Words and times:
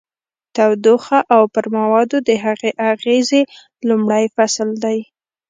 تودوخه 0.55 1.19
او 1.35 1.43
پر 1.53 1.65
موادو 1.77 2.17
د 2.27 2.29
هغې 2.45 2.71
اغیزې 2.91 3.41
لومړی 3.87 4.25
فصل 4.35 4.69
دی. 4.83 4.99